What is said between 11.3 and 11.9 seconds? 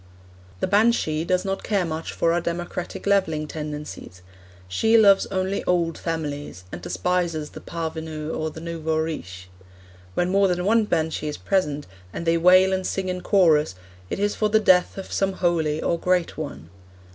present,